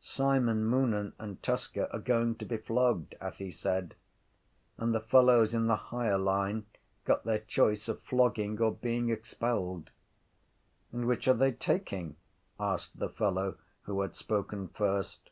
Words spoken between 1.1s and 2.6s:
and Tusker are going to be